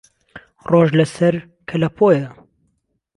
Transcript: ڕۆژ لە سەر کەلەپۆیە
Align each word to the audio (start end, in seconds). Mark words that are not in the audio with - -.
ڕۆژ 0.69 0.89
لە 0.99 1.05
سەر 1.15 1.35
کەلەپۆیە 1.69 2.27